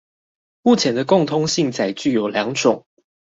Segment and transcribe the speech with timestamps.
[0.63, 2.87] 目前的共通性載具有兩種